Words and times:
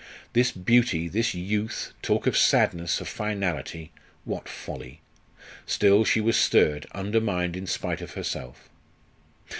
This 0.33 0.51
beauty, 0.51 1.07
this 1.07 1.35
youth, 1.35 1.93
talk 2.01 2.25
of 2.25 2.35
sadness, 2.35 3.01
of 3.01 3.07
finality! 3.07 3.91
What 4.25 4.49
folly! 4.49 4.99
Still, 5.67 6.05
she 6.05 6.19
was 6.19 6.37
stirred, 6.37 6.87
undermined 6.91 7.55
in 7.55 7.67
spite 7.67 8.01
of 8.01 8.15
herself. 8.15 8.67